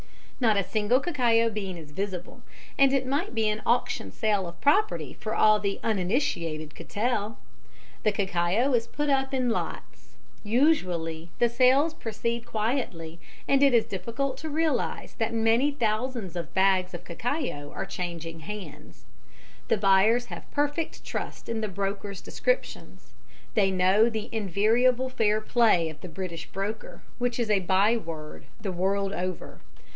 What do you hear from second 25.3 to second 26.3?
play of the